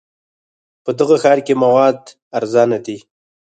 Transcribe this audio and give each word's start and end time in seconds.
په 0.83 0.91
دغه 0.99 1.15
ښار 1.23 1.39
کې 1.45 1.53
مواد 1.63 1.97
ارزانه 2.37 2.77
دي. 2.85 2.97